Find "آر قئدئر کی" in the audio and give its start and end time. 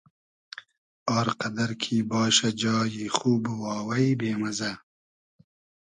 1.17-1.97